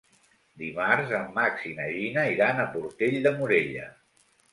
[0.59, 3.85] Dimarts en Max i na Gina iran a Portell de Morella.